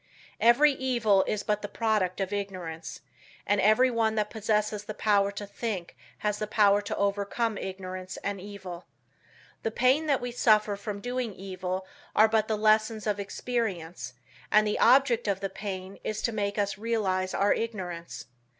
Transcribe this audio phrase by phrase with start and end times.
[0.39, 3.01] Every evil is but the product of ignorance,
[3.45, 8.41] and everyone that possesses the power to think has the power to overcome ignorance and
[8.41, 8.87] evil.
[9.61, 11.85] The pain that we suffer from doing evil
[12.15, 14.13] are but the lessons of experience,
[14.51, 18.25] and the object of the pain is to make us realize our ignorance.